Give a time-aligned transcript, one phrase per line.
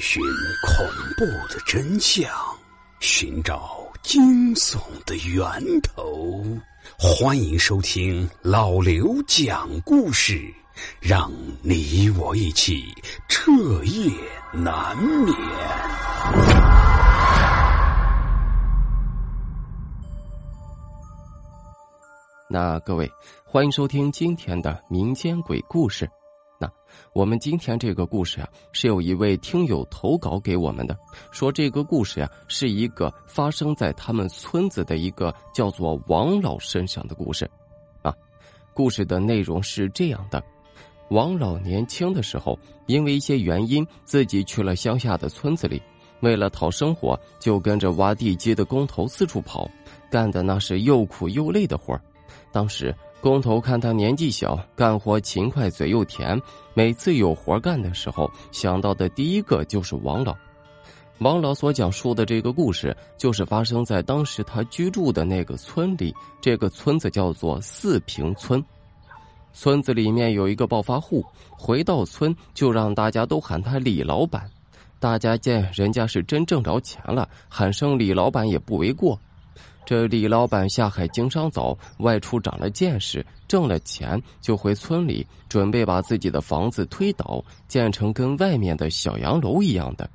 [0.00, 0.22] 寻
[0.66, 0.86] 恐
[1.16, 2.30] 怖的真相，
[3.00, 6.42] 寻找惊悚的源头。
[6.98, 10.52] 欢迎收听老刘讲故事，
[11.00, 11.30] 让
[11.62, 12.84] 你我一起
[13.28, 13.52] 彻
[13.84, 14.10] 夜
[14.52, 15.34] 难眠。
[22.48, 23.10] 那各位，
[23.46, 26.06] 欢迎收听今天的民间鬼故事。
[27.12, 30.96] 我们今天这个故事啊，是有一位听友投稿给我们的，
[31.30, 37.50] 说这个故事呀，是一个发生在他们村子的一个叫做王老身上的故事，
[38.02, 38.14] 啊，
[38.72, 40.42] 故事的内容是这样的：
[41.10, 45.82] 王老年轻的时候，因为一些原因，自己去了乡下的村子里，
[46.20, 49.68] 为了讨生活，就跟着挖地基的工头四处跑，
[50.10, 52.00] 干的那是又苦又累的活儿
[52.50, 52.94] 当时。
[53.22, 56.36] 工头看他年纪小，干活勤快，嘴又甜，
[56.74, 60.36] 每次有活干的时候，想到的第一个就是王老。
[61.18, 66.12] 王老所讲述的这个故事，就是发生在当时他居住的那个村里。
[66.40, 68.60] 这个村子叫做四平村。
[69.52, 71.24] 村子里面有一个暴发户，
[71.56, 74.50] 回到村就让大家都喊他李老板。
[74.98, 79.16] 大家见人家是真挣着钱了，喊声李老板也不为过。
[79.84, 90.08] 这李老板下海经商早，外出长了见识，挣了钱就回村里，准备把自己的房子推倒，建成跟外面的小洋楼一样的。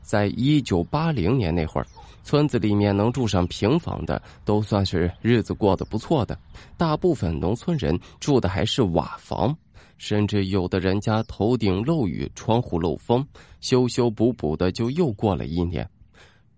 [0.00, 1.86] 在一九八零年那会儿，
[2.24, 6.36] 村子里面能住上平房的，都算是日子过得不错的。
[6.76, 9.56] 大部分农村人住的还是瓦房，
[9.98, 13.24] 甚至有的人家头顶漏雨，窗户漏风，
[13.60, 15.88] 修修补补的就又过了一年。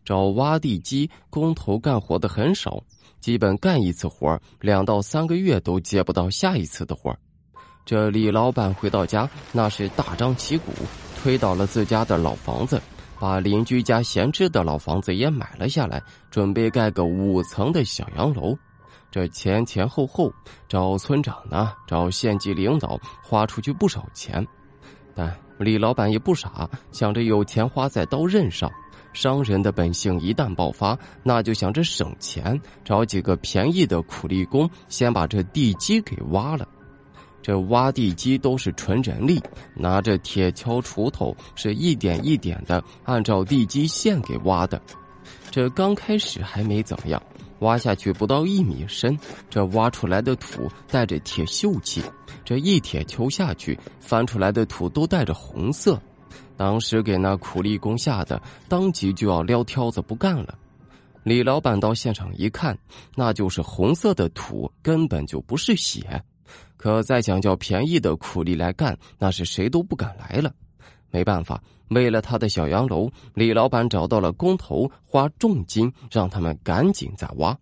[0.04, 2.82] 找挖地基工头干活的很少，
[3.20, 7.16] 基本干一次活两到三个月都接不到下一次的活
[7.84, 10.72] 这李老板回到家，那是大张旗鼓，
[11.22, 12.80] 推倒了自家的老房子，
[13.20, 18.56] 把邻居家闲置的老房子也买了下来，准备盖个五层的小洋楼。
[19.10, 20.32] 这前前后后
[20.66, 24.44] 找村长呢，找县级领导，花出去不少钱。
[25.14, 28.70] 但李老板也不傻，想着有钱花在刀刃上。
[29.14, 36.68] 商人的本性一旦爆发，那就想着省钱，找几个便宜的苦力工，先把这地基给挖了。
[37.40, 39.40] 这挖地基都是纯人力，
[39.74, 44.80] 拿着铁锹、锄头，是一点一点的按照地基线给挖的。
[45.50, 47.22] 这刚开始还没怎么样，
[47.60, 49.18] 挖下去不到一米深，
[49.50, 52.02] 这挖出来的土带着铁锈气，
[52.44, 56.00] 这一铁锹下去，翻出来的土都带着红色。
[56.56, 60.58] 当时给那苦力工吓得当即就要撩挑子不干了。
[61.22, 62.78] 李老板到现场一看，
[63.14, 66.22] 那就是红色的土，根本就不是血。
[66.76, 70.52] 可再想叫便宜的苦力来干，那是谁都不敢来了。
[71.10, 77.56] 没办法，为了他的小洋楼，李老板找到了工头，花重金让他们赶紧再挖。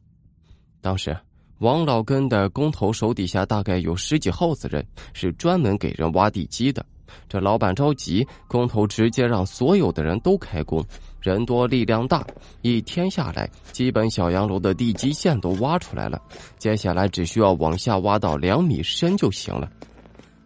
[0.80, 1.16] 当时
[1.58, 6.84] 王老根的工头手底下大概有十几号子人，是专门给人挖地基的。
[7.28, 10.84] 这老板着急，工头直接让所有的人都开工，
[11.20, 12.26] 人多力量大，
[12.62, 16.20] 一天下来，基本小洋楼的地基线都挖出来了。
[16.58, 19.70] 接下来只需要往下挖到两米深就行了。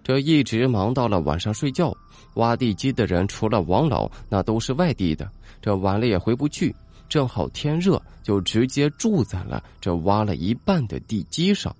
[0.02, 1.96] 这一直忙到了晚上睡觉，
[2.34, 5.28] 挖地基的人除了王老，那都是外地的，
[5.60, 6.74] 这晚了也回不去。
[7.08, 11.74] 正好天热，就直接住在了这挖了一半的地基上。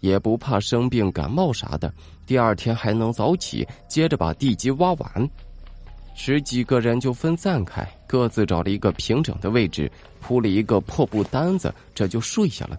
[0.00, 1.94] 也不怕生病感冒啥的，
[2.26, 5.30] 第二天还能早起，接着把地基挖完。
[6.14, 9.90] 十几个人就分散开，各自找了一个平整的位置，
[10.20, 12.78] 铺了一个破布单子，这就睡下了。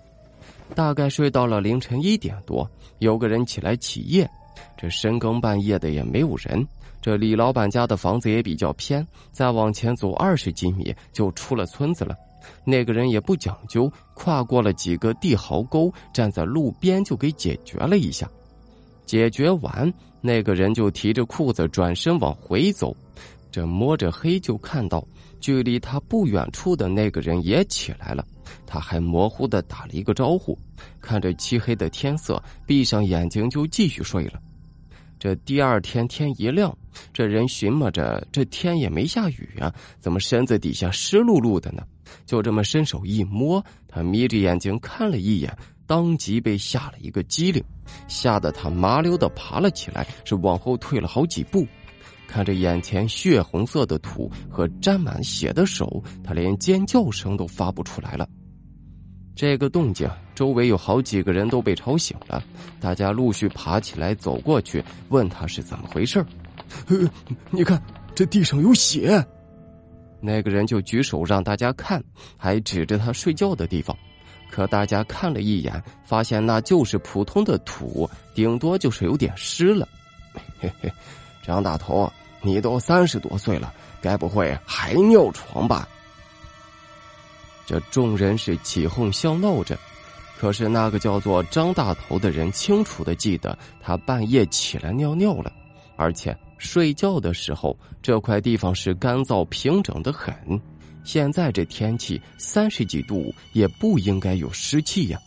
[0.76, 4.30] 大概睡到了凌晨一点多，有个人起来起夜。
[4.78, 6.66] 这深更半夜的也没有人。
[7.02, 12.16] 这李老板家的房子也比较偏，再往前走二十几米就出了村子了。
[12.64, 18.30] 那个人也不讲究，跨过了几个地壕沟，站在路边就给解决了一下。
[19.06, 19.91] 解决完，
[20.22, 22.96] 那个人就提着裤子转身往回走。
[23.52, 25.05] 这摸着黑就看到，
[25.40, 28.26] 距离他不远处的那个人也起来了。
[28.66, 30.58] 他还模糊的打了一个招呼，
[31.00, 34.40] 看着漆黑的天色，闭上眼睛就继续睡了。
[35.20, 36.76] 这第二天天一亮，
[37.14, 41.84] 这人寻摸着，这天也没下雨啊，怎么身子底下湿漉漉的呢？
[42.26, 45.55] 就这么伸手一摸，他眯着眼睛看了一眼，
[45.85, 47.64] 当即被吓了一个机灵，
[48.08, 51.68] 吓得他麻溜的爬了起来，是往后退了好几步。
[52.28, 58.28] 看着眼前血红色的土和沾满血的手，他连尖叫声都发不出来了。
[59.35, 62.44] 这个动静，周围有好几个人都被吵醒了，
[62.79, 66.26] 大家陆续爬起来走过去，问他是怎么回事。
[67.52, 67.82] 你看，
[68.16, 69.24] 这地上有血。
[70.22, 72.03] 那个人就举手让大家看，
[72.38, 73.96] 还指着他睡觉的地方。
[74.53, 79.88] 可大家看了一眼，发现那就是普通的土，顶多就是有点湿了。
[80.59, 80.94] 嘿嘿，
[81.41, 85.90] 张大头，你都三十多岁了，该不会还尿床吧？
[87.66, 89.76] 这众人是起哄笑闹着，
[90.40, 95.52] 可是那个叫做张大头的人清楚的记得，他半夜起来尿尿了，
[95.96, 96.38] 而且。
[96.59, 100.34] 睡觉的时候，这块地方是干燥平整的很。
[101.03, 105.20] 现在这天气三十几度，也不应该有湿气呀。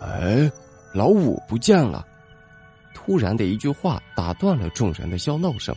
[0.00, 0.50] 哎，
[0.94, 2.06] 老五不见了！
[2.94, 5.74] 突然的一句话打断了众人的笑闹声。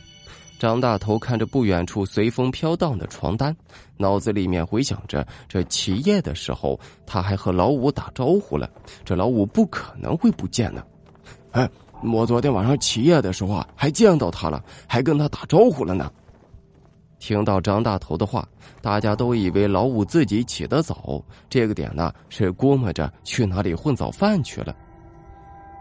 [0.59, 3.55] 张大头看着不远处随风飘荡的床单，
[3.97, 8.69] 脑子里面回想着这起夜的时候，他还和老五打招呼了。
[9.03, 10.83] 这老五不可能会不见呢。
[11.51, 11.69] 哎。
[12.11, 16.11] 我昨天晚上起夜的时候啊，还见到他了，还跟他打招呼了呢。
[17.23, 18.45] 听到张大头的话，
[18.81, 24.75] 大家都以为老五自己起得早，这个点呢是估摸着去哪里混早饭去了。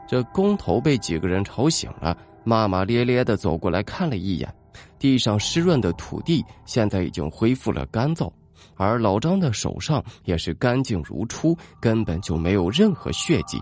[0.07, 4.55] 这工头被几个人吵醒了，骂骂咧咧的走过来看了一眼，
[5.01, 8.31] 地上湿润的土地现在已经恢复了干燥，
[8.77, 13.61] 而老张的手上也是干净如初，根本就没有任何血迹。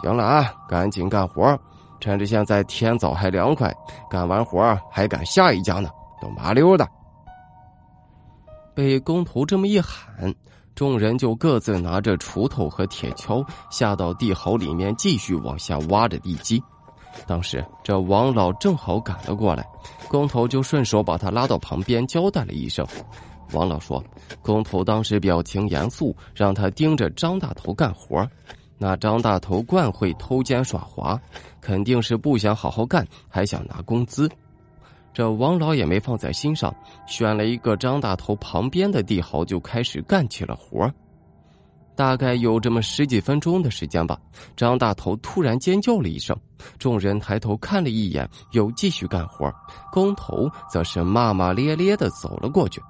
[0.00, 1.58] 行了啊，赶紧干活，
[1.98, 3.74] 趁着现在天早还凉快，
[4.08, 5.90] 干完活还赶下一家呢，
[6.22, 6.88] 都麻溜的。
[8.74, 10.32] 被工头这么一喊，
[10.74, 16.62] 众人就各自拿着锄头和铁锹下到地壕里面，继续往下挖着地基。
[17.26, 19.66] 当时这王老正好赶了过来，
[20.08, 22.86] 工头就顺手把他拉到旁边，交代了一声。
[23.52, 24.02] 王老说
[24.40, 28.26] ：“工头当时表情严肃，让他盯着张大头干活。”
[28.78, 31.20] 那张大头惯会偷奸耍滑，
[31.60, 34.26] 肯定是不想好好干，还想拿工资。
[35.12, 36.74] 这王老也没放在心上，
[37.06, 40.90] 选了一个张大头旁边的地壕，就开始干起了活
[41.94, 44.18] 大概有这么十几分钟的时间吧，
[44.56, 46.34] 张大头突然尖叫了一声，
[46.78, 49.52] 众人抬头看了一眼，又继续干活。
[49.90, 52.80] 工头则是骂骂咧咧的走了过去：“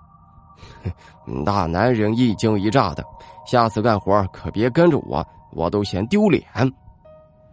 [1.44, 3.04] 大男人一惊一乍的，
[3.44, 6.42] 下次干活可别跟着我。”我都嫌丢脸。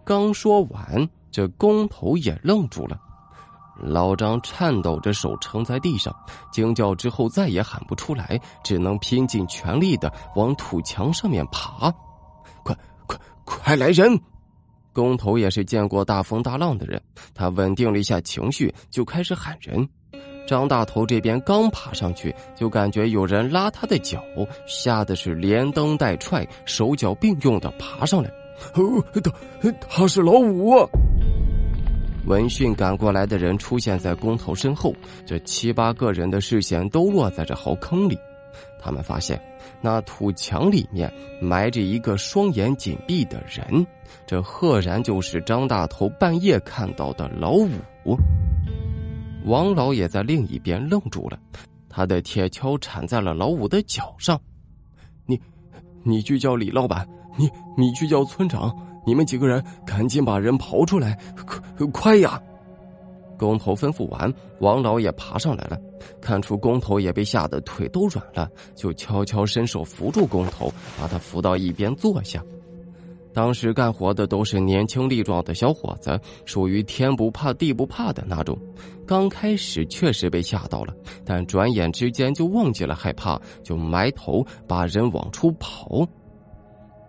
[0.05, 2.97] 刚说完，这工头也愣住了。
[3.81, 6.15] 老张颤抖着手撑在地上，
[6.51, 11.91] 惊叫之后再也喊不出来，只能拼尽全力的往土墙上面爬。
[12.63, 12.75] 快
[13.07, 14.19] 快快来人！
[14.91, 17.01] 工头也是见过大风大浪的人，
[17.33, 19.87] 他稳定了一下情绪，就开始喊人。
[20.47, 24.19] 张大头这边刚爬上去，就感觉有人拉他的脚，
[24.65, 28.29] 吓得是连蹬带踹，手脚并用的爬上来。
[28.73, 29.03] 哦，
[29.61, 30.75] 他他是老五。
[32.25, 34.93] 闻讯赶过来的人出现在工头身后，
[35.25, 38.17] 这七八个人的视线都落在这壕坑里。
[38.81, 39.41] 他们发现
[39.81, 41.11] 那土墙里面
[41.41, 43.85] 埋着一个双眼紧闭的人，
[44.27, 47.69] 这赫然就是张大头半夜看到的老五。
[49.45, 51.39] 王老也在另一边愣住了，
[51.89, 54.39] 他的铁锹铲在了老五的脚上。
[55.25, 55.39] 你，
[56.03, 57.07] 你去叫李老板，
[57.37, 58.75] 你你去叫村长，
[59.09, 61.17] 你们几个人赶紧把人刨出来，
[61.47, 62.39] 快快呀！
[63.39, 65.75] 工头吩咐完，王老也爬上来了，
[66.21, 72.39] 看出工头也被吓得腿都软了，就悄悄伸手扶住工头，把他扶到一边坐下。
[73.33, 78.55] 当时干活的都是年轻力壮的小伙子，属于天不怕地不怕的那种。
[79.07, 80.93] 刚开始确实被吓到了，
[81.25, 86.07] 但转眼之间就忘记了害怕，就埋头把人往出跑。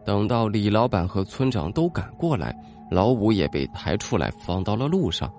[0.04, 2.54] 等到李老板和村长都赶过来，
[2.90, 5.30] 老五也被抬出来放到了路上。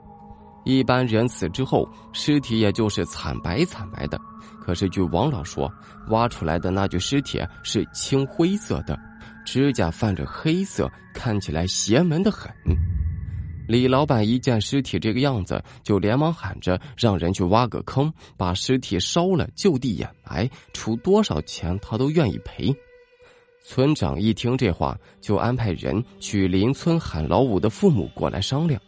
[0.63, 4.19] 一般人死之后，尸体也就是惨白惨白的，
[4.61, 5.71] 可是据王老说，
[6.09, 8.97] 挖出来的那具尸体是青灰色的。
[9.43, 12.51] 指甲泛着黑色，看起来邪门的很。
[13.67, 22.71] 李老板一见尸体这个样子，就连忙喊着让人去挖个坑，把尸体烧了，就地掩埋，出多少钱他都愿意赔。
[23.63, 28.81] 村长一听这话，就安排人去邻村喊老五的父母过来商量。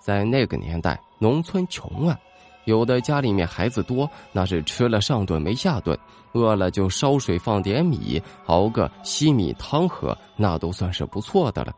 [0.00, 2.18] 在那个年代，农村穷啊。
[2.64, 5.96] 有的家里面孩子多，那是吃了上顿没下顿，
[6.32, 11.72] 饿了就烧水放点米，熬个稀米汤喝，那都算是不错的了。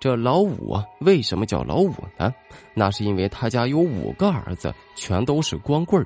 [0.00, 2.32] 这老五，为什么叫老五呢？
[2.72, 6.02] 那是因为他家有五个儿子，全都是光棍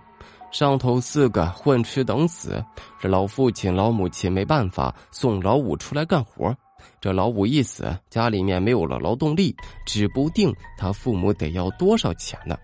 [0.50, 2.64] 上头四个混吃等死，
[3.00, 6.54] 这老父亲老母亲没办法送老五出来干活。
[7.00, 12.56] 这老五一死，家里面没有了劳动力，指不定他父母得要多少钱呢。